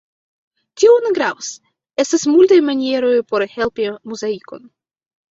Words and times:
Tio 0.83 0.93
ne 1.01 1.09
gravas: 1.17 1.49
estas 2.03 2.25
multaj 2.35 2.57
manieroj 2.69 3.11
por 3.33 3.45
helpi 3.57 3.85
Muzaikon. 4.13 4.65